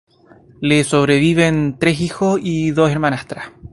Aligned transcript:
Le 0.61 0.83
sobreviven 0.83 1.77
tres 1.77 2.01
hijos 2.01 2.39
y 2.41 2.71
dos 2.71 2.89
hermanastras. 2.89 3.51